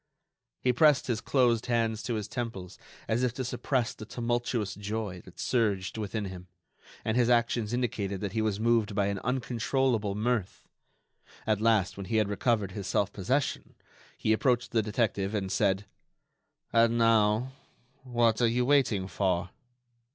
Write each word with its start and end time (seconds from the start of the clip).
He 0.61 0.73
pressed 0.73 1.05
his 1.05 1.21
closed 1.21 1.67
hands 1.67 2.01
to 2.01 2.15
his 2.15 2.27
temples 2.27 2.79
as 3.07 3.21
if 3.21 3.35
to 3.35 3.45
suppress 3.45 3.93
the 3.93 4.03
tumultuous 4.03 4.73
joy 4.73 5.21
that 5.25 5.37
surged 5.39 5.99
within 5.99 6.25
him, 6.25 6.47
and 7.05 7.15
his 7.15 7.29
actions 7.29 7.71
indicated 7.71 8.19
that 8.21 8.31
he 8.31 8.41
was 8.41 8.59
moved 8.59 8.95
by 8.95 9.05
an 9.09 9.19
uncontrollable 9.19 10.15
mirth. 10.15 10.67
At 11.45 11.61
last, 11.61 11.97
when 11.97 12.07
he 12.07 12.15
had 12.17 12.29
recovered 12.29 12.71
his 12.71 12.87
self 12.87 13.13
possession, 13.13 13.75
he 14.17 14.33
approached 14.33 14.71
the 14.71 14.81
detective 14.81 15.35
and 15.35 15.51
said: 15.51 15.85
"And 16.73 16.97
now 16.97 17.51
what 18.01 18.41
are 18.41 18.47
you 18.47 18.65
waiting 18.65 19.07
for?" 19.07 19.51